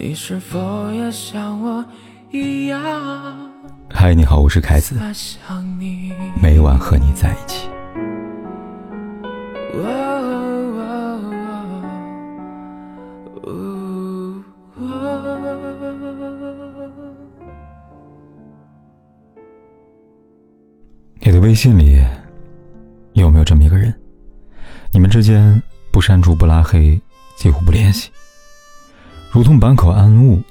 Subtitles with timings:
[0.00, 1.84] 你是否也像我
[2.30, 2.80] 一样？
[3.90, 4.94] 嗨，你好，我是凯子。
[6.40, 7.68] 每晚和你在一起。
[21.18, 22.00] 你的微信里
[23.14, 23.92] 有没有这么一个人？
[24.92, 25.60] 你们之间
[25.90, 27.00] 不删除不拉黑，
[27.36, 28.12] 几乎不联系，
[29.38, 30.42] 如同坂口安吾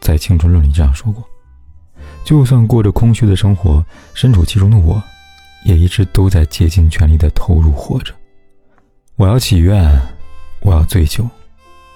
[0.00, 1.22] 在《青春论》里这样说过
[2.26, 5.00] ：“就算过着空虚的生活，身处其中的我，
[5.64, 8.12] 也一直都在竭尽全力的投入活着。
[9.14, 9.96] 我要祈愿，
[10.58, 11.24] 我要醉酒，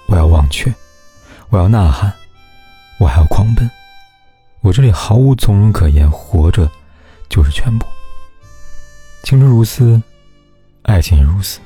[0.05, 0.73] 我要忘却，
[1.49, 2.13] 我要呐喊，
[2.97, 3.69] 我还要狂奔。
[4.61, 6.71] 我这里毫无从容可言，活着
[7.27, 7.85] 就是全部。
[9.23, 10.01] 青春如斯，
[10.83, 11.59] 爱情也如此。”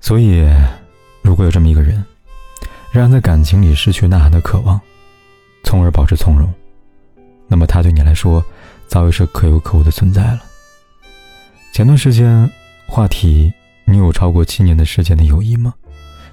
[0.00, 0.48] 所以，
[1.20, 2.02] 如果有这么一个人，
[2.92, 4.80] 让在感情里失去呐喊的渴望，
[5.62, 6.52] 从而保持从容，
[7.46, 8.44] 那么他对你来说，
[8.88, 10.40] 早已是可有可无的存在了。
[11.72, 12.50] 前段时间，
[12.86, 13.52] 话题
[13.86, 15.72] “你有超过七年的时间的友谊吗？”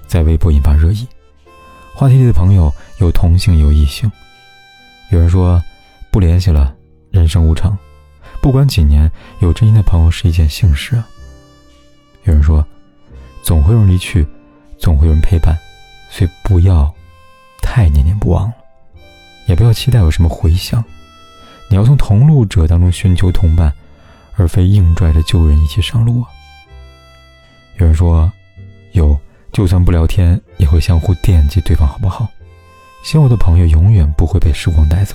[0.08, 1.06] 在微博引发热议。
[1.94, 4.10] 话题里的朋友有同性，有异性。
[5.10, 5.62] 有人说，
[6.10, 6.74] 不联系了，
[7.10, 7.76] 人生无常，
[8.42, 11.06] 不管几年，有真心的朋友是一件幸事啊。
[12.24, 12.66] 有人说。
[13.40, 14.26] 总会有人离去，
[14.78, 15.56] 总会有人陪伴，
[16.10, 16.92] 所以不要
[17.62, 18.54] 太念念不忘了，
[19.46, 20.82] 也不要期待有什么回响。
[21.70, 23.72] 你要从同路者当中寻求同伴，
[24.36, 26.28] 而非硬拽着旧人一起上路啊。
[27.76, 28.32] 有人说，
[28.92, 29.18] 有
[29.52, 32.26] 就算不聊天，也会相互惦记对方好不好。
[33.04, 35.14] 希望我的朋友永远不会被时光带走。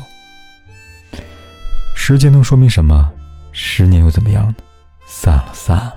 [1.96, 3.12] 时间能说明什么？
[3.52, 4.56] 十年又怎么样呢？
[5.06, 5.96] 散了，散了。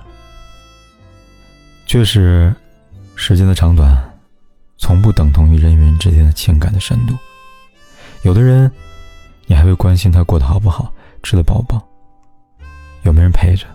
[1.85, 2.53] 确实，
[3.15, 4.06] 时间的长短，
[4.77, 7.15] 从不等同于人与人之间的情感的深度。
[8.23, 8.71] 有的人，
[9.45, 11.87] 你还会关心他过得好不好，吃得饱不饱，
[13.03, 13.65] 有没人陪着，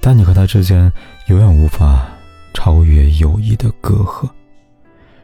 [0.00, 0.92] 但你和他之间
[1.26, 2.06] 永远无法
[2.54, 4.28] 超越友谊的隔阂，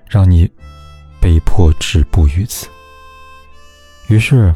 [0.08, 0.50] 让你
[1.20, 2.68] 被迫止步于此。
[4.08, 4.54] 于是，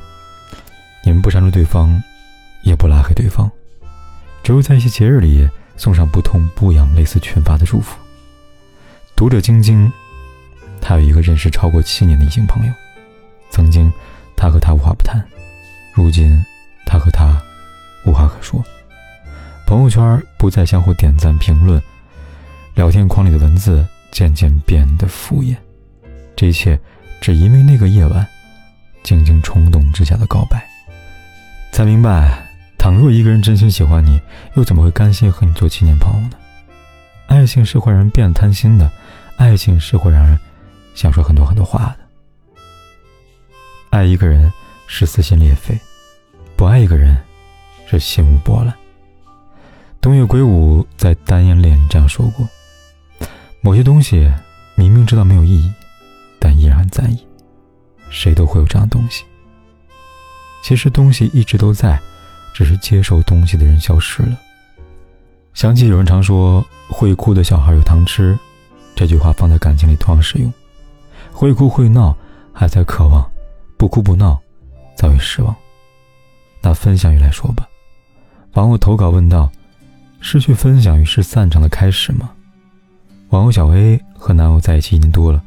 [1.05, 2.03] 你们不删除对方，
[2.63, 3.51] 也不拉黑对方，
[4.43, 5.49] 只有在一些节日里。
[5.79, 7.99] 送上不痛不痒、类似群发的祝福。
[9.15, 9.93] 读者晶晶，
[10.89, 12.73] 他有一个认识超过七年的异性朋友，
[13.51, 13.93] 曾经
[14.37, 15.21] 他和她无话不谈，
[15.93, 16.41] 如今
[16.87, 17.43] 他和她
[18.07, 18.65] 无话可说。
[19.67, 21.83] 朋友圈不再相互点赞评论，
[22.77, 25.57] 聊天框里的文字渐渐变得敷衍。
[26.37, 26.79] 这一切
[27.21, 28.25] 只因为那个夜晚，
[29.03, 30.65] 静静冲动之下的告白，
[31.73, 32.47] 才明白。
[32.79, 34.21] 倘若一个人真心喜欢你，
[34.55, 36.37] 又怎么会甘心和你做七年朋友呢？
[37.27, 38.89] 爱情是会让人变贪心的，
[39.37, 40.39] 爱情是会让人
[40.97, 41.99] 想说很多很多话的。
[43.91, 44.53] 爱一个人
[44.89, 45.79] 是撕心裂肺，
[46.57, 47.17] 不爱一个人
[47.87, 48.75] 是心无波澜。
[50.01, 52.49] 东野圭吾在《单眼恋》里这样说过
[53.63, 54.29] ：“某些东西
[54.75, 55.73] 明明知道没有意义，
[56.41, 57.25] 但依然在意。
[58.11, 59.25] 谁都会有这样东西。
[60.63, 62.01] 其实东西一直都在。”
[62.57, 64.35] 只是接受东西的人消失了。
[65.53, 68.35] 想起有人常说“会哭的小孩有糖吃”，
[68.97, 70.51] 这句话放在感情里同样适用。
[71.37, 72.17] 会哭会闹
[72.51, 73.31] 还在渴望，
[73.77, 74.41] 不哭不闹
[74.95, 75.55] 早已失望。
[76.63, 77.69] 拿分享欲来说吧，
[78.55, 79.53] 网友投稿问道
[80.19, 82.31] ：“失去分享欲是散场的开始吗？”
[83.29, 85.45] 网友小 A 和男友在一起一年多了，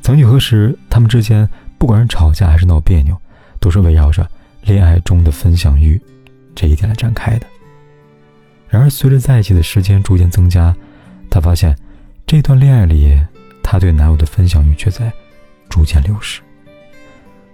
[0.00, 3.14] 曾几何时，他们之间不管是吵架还是闹别扭，
[3.60, 4.26] 都是围绕着
[4.62, 6.00] 恋爱中的分享欲。
[6.54, 7.46] 这一点来展开的。
[8.70, 10.74] 然而，随着在一起的时间逐渐增加，
[11.28, 11.76] 他发现，
[12.26, 13.20] 这段恋爱里，
[13.70, 15.12] 她对男友的分享欲却在
[15.68, 16.40] 逐渐流失。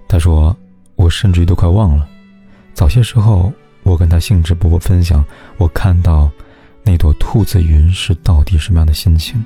[0.09, 0.57] 她说
[0.97, 2.09] ：“我甚至于都快忘了，
[2.73, 5.23] 早些时候我跟她兴致勃勃分享
[5.59, 6.31] 我看到
[6.83, 9.45] 那朵兔子云是到底什么样的心情。”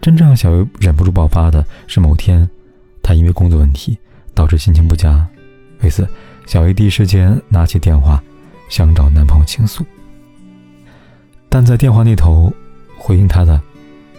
[0.00, 2.48] 真正让小 A 忍不住爆发的是某天，
[3.02, 3.98] 她因为工作问题
[4.32, 5.28] 导致心情不佳，
[5.82, 6.08] 为此。
[6.46, 8.22] 小 A 第一时间拿起电话，
[8.70, 9.84] 想找男朋友倾诉，
[11.50, 12.50] 但在电话那头
[12.96, 13.60] 回应她的，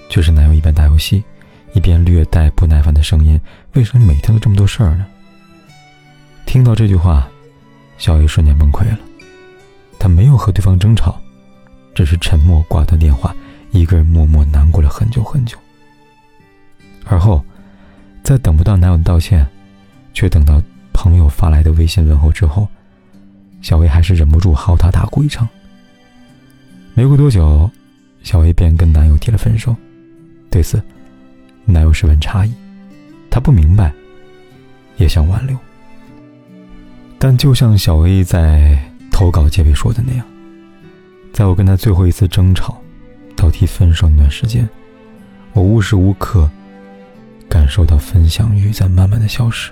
[0.09, 1.23] 却是男友一边打游戏，
[1.73, 3.39] 一边略带不耐烦的声音
[3.73, 5.05] ：“为什么每天都这么多事儿呢？”
[6.45, 7.29] 听到这句话，
[7.97, 8.99] 小 A 瞬间崩溃了。
[9.97, 11.17] 她没有和对方争吵，
[11.93, 13.33] 只是沉默挂断电话，
[13.71, 15.57] 一个人默默难过了很久很久。
[17.05, 17.43] 而后，
[18.23, 19.47] 在等不到男友的道歉，
[20.13, 20.61] 却等到。
[20.91, 22.67] 朋友发来的微信问候之后，
[23.61, 25.47] 小薇还是忍不住嚎啕大哭一场。
[26.93, 27.71] 没过多久，
[28.21, 29.73] 小薇便跟男友提了分手。
[30.49, 30.81] 对此，
[31.65, 32.51] 男友十分诧异，
[33.29, 33.93] 他不明白，
[34.97, 35.55] 也想挽留。
[37.17, 38.79] 但就像小 A 在
[39.11, 40.25] 投稿结尾说的那样，
[41.31, 42.81] 在我跟他最后一次争吵，
[43.35, 44.67] 到提分手那段时间，
[45.53, 46.49] 我无时无刻
[47.47, 49.71] 感受到分享欲在慢慢的消失，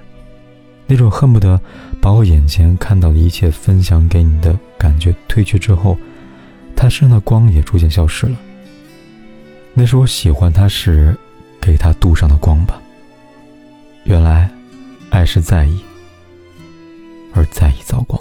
[0.85, 1.59] 那种恨不得
[2.01, 5.97] 把我眼前看到的一切分享给你的感觉褪去之后，
[6.75, 8.37] 他身上的光也逐渐消失了。
[9.79, 11.15] 那是我喜欢他时
[11.61, 12.81] 给他镀上的光吧。
[14.05, 14.49] 原来，
[15.11, 15.79] 爱是在意。
[17.35, 18.19] 而在意造光。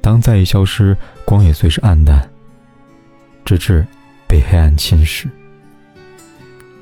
[0.00, 2.28] 当在意消失，光也随之暗淡，
[3.44, 3.86] 直至
[4.26, 5.28] 被黑暗侵蚀。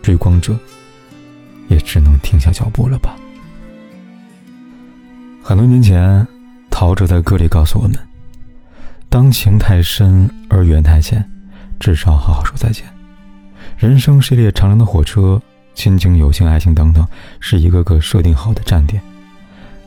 [0.01, 0.59] 追光者
[1.69, 3.15] 也只能停下脚步了吧。
[5.43, 6.27] 很多年前，
[6.71, 7.95] 陶喆在歌里告诉我们
[9.11, 11.23] ：“当情太深而缘太浅，
[11.79, 12.87] 至少好好说再见。”
[13.79, 15.41] 人生是一列长长的火车，
[15.73, 17.07] 亲情、友情、爱情等等，
[17.39, 19.01] 是一个个设定好的站点。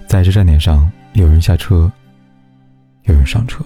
[0.08, 1.92] 在这站点上，有人下车，
[3.04, 3.62] 有人上车。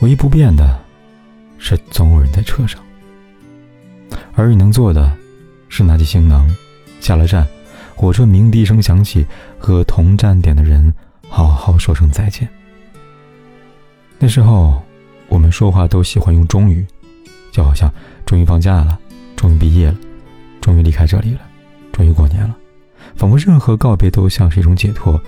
[0.00, 0.80] 唯一不变的，
[1.58, 2.82] 是总有人在车上。
[4.34, 5.16] 而你能做的，
[5.68, 6.52] 是拿起行囊，
[7.00, 7.46] 下了站，
[7.94, 9.24] 火车鸣笛声响起，
[9.60, 10.92] 和同站点的人
[11.28, 12.48] 好好说声再见。
[14.18, 14.82] 那时候，
[15.28, 16.84] 我们说话都喜欢用“终于”，
[17.52, 17.88] 就好像
[18.30, 18.96] 终于放假了，
[19.34, 19.96] 终于毕业了，
[20.60, 21.40] 终于离开这里了，
[21.90, 22.56] 终于过年了。
[23.16, 25.20] 仿佛任何告别都像是一种解脱，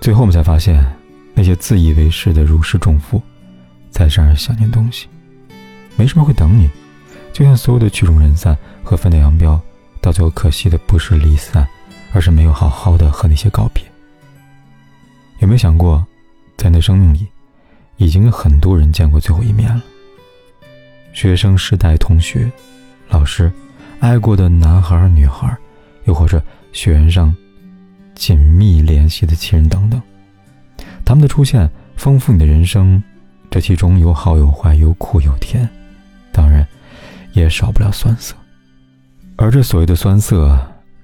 [0.00, 0.84] 最后我们才发现，
[1.32, 3.22] 那些自以为是的如释重负，
[3.92, 5.06] 才是让人想念东西。
[5.94, 6.68] 没什么会等你，
[7.32, 9.60] 就像所有的曲终人散和分道扬镳，
[10.00, 11.64] 到最后可惜的不是离散，
[12.12, 13.80] 而是没有好好的和那些告别。
[15.38, 16.04] 有没有想过，
[16.56, 17.28] 在你的生命里，
[17.96, 19.80] 已经有很多人见过最后一面了？
[21.12, 22.50] 学生时代同学、
[23.08, 23.52] 老师、
[23.98, 25.56] 爱过的男孩女孩，
[26.04, 26.42] 又或者……
[26.72, 27.34] 血缘上
[28.14, 30.00] 紧密联系的亲人等等，
[31.04, 33.02] 他们的出现丰富你的人生，
[33.50, 35.68] 这其中有好有坏，有苦有甜，
[36.30, 36.64] 当然
[37.32, 38.36] 也少不了酸涩。
[39.34, 40.56] 而这所谓的酸涩，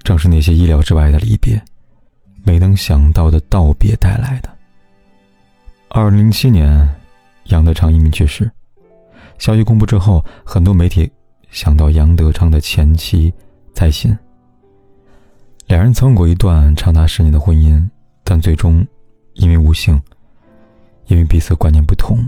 [0.05, 1.61] 正是那些意料之外的离别，
[2.45, 4.49] 没能想到的道别带来的。
[5.89, 6.89] 二零零七年，
[7.47, 8.49] 杨德昌因病去世，
[9.39, 11.11] 消息公布之后，很多媒体
[11.51, 13.33] 想到杨德昌的前妻
[13.75, 14.17] 蔡琴。
[15.67, 17.89] 两人曾有过一段长达十年的婚姻，
[18.23, 18.87] 但最终
[19.35, 20.01] 因为无幸，
[21.07, 22.19] 因为彼此观念不同，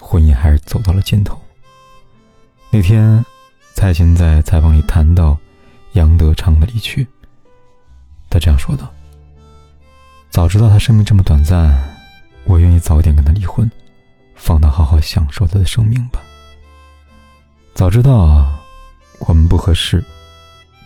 [0.00, 1.38] 婚姻还是走到了尽头。
[2.70, 3.24] 那天，
[3.74, 5.36] 蔡琴在采访里谈到
[5.92, 7.06] 杨德昌的离去，
[8.30, 8.90] 他这样说道
[10.30, 11.72] ：“早知道他生命这么短暂，
[12.44, 13.70] 我愿意早点跟他离婚，
[14.40, 16.20] 放他好好享受他的生命吧。
[17.74, 18.50] 早知道
[19.20, 20.02] 我们不合适，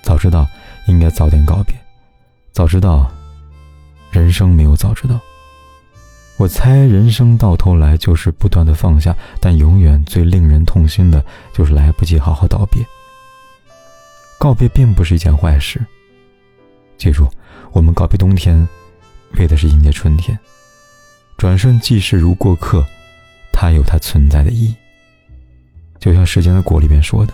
[0.02, 0.46] 早知道。”
[0.86, 1.74] 应该早点告别，
[2.52, 3.10] 早知道，
[4.10, 5.18] 人生没有早知道。
[6.36, 11.24] 我猜人生到头来就是不断的放下，但永远最令人痛心的
[11.54, 12.84] 就是来不及好好道别。
[14.38, 15.82] 告别并不是一件坏事。
[16.98, 17.26] 记住，
[17.72, 18.68] 我们告别冬天，
[19.38, 20.38] 为的是迎接春天。
[21.38, 22.84] 转瞬即逝如过客，
[23.54, 24.74] 它有它存在的意义。
[25.98, 27.32] 就像《时间的果》里边说的，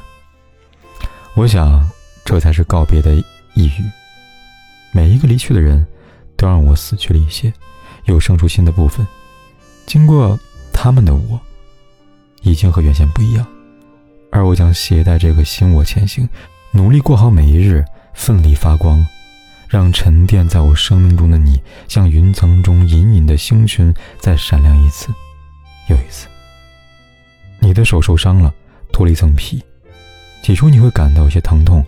[1.35, 1.91] 我想
[2.25, 3.13] 这才是告别的。
[3.55, 3.83] 意义，
[4.93, 5.85] 每一个离去的人，
[6.37, 7.53] 都让我死去了一些，
[8.05, 9.05] 又生出新的部分。
[9.87, 10.39] 经过
[10.73, 11.39] 他们的我，
[12.43, 13.45] 已经和原先不一样，
[14.31, 16.29] 而我将携带这个新我前行，
[16.71, 17.85] 努力过好每一日，
[18.15, 19.05] 奋力发光，
[19.69, 25.09] 让沉淀在我生命中的你，像云层中隐隐的星群，再闪亮一次，
[25.91, 26.27] 又一次。
[27.59, 28.55] 你的手受伤了，
[28.93, 29.63] 脱了一层皮，
[30.43, 31.85] 起初你会感到有些疼痛。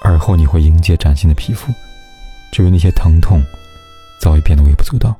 [0.00, 1.74] 而后你会迎接崭新的皮肤，
[2.52, 3.42] 至于那些疼痛，
[4.20, 5.12] 早已变得微不足道，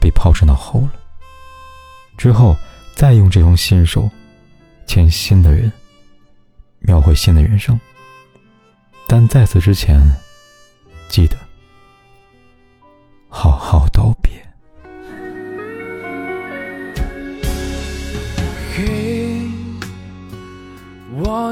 [0.00, 0.92] 被抛之脑后了。
[2.16, 2.56] 之后
[2.94, 4.08] 再用这双新手，
[4.86, 5.70] 牵新的人，
[6.78, 7.78] 描绘新的人生。
[9.06, 10.00] 但在此之前，
[11.10, 11.36] 记得
[13.28, 14.32] 好好道别。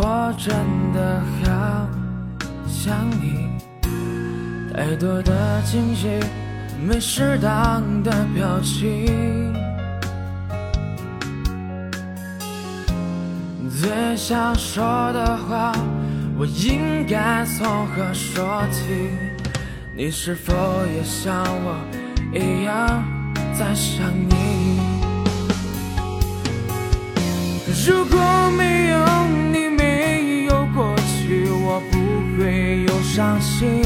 [0.00, 0.54] 我真
[0.92, 1.88] 的好。
[2.68, 3.48] 想你，
[4.72, 6.06] 太多的惊喜，
[6.80, 9.52] 没适当的表情。
[13.80, 15.72] 最想说的话，
[16.38, 19.10] 我应该从何说起？
[19.96, 20.54] 你是否
[20.94, 21.76] 也像我
[22.32, 23.02] 一样
[23.52, 24.78] 在想你？
[27.86, 28.18] 如果
[28.56, 28.87] 没
[33.18, 33.82] 伤心。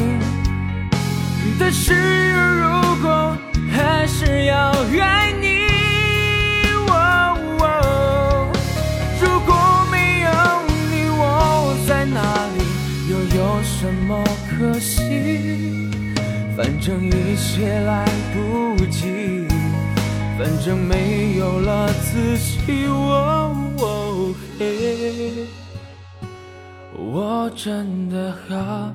[1.59, 1.95] 但是
[2.33, 2.69] 如
[3.01, 3.35] 果
[3.71, 4.71] 还是要
[5.01, 5.65] 爱你，
[9.23, 10.29] 如果没有
[10.69, 12.21] 你，我在哪
[12.55, 12.61] 里，
[13.09, 15.01] 又有什么可惜？
[16.55, 19.49] 反正一切来不及，
[20.39, 22.85] 反正没有了自己。
[22.87, 25.47] 哦嘿，
[26.95, 28.95] 我真的好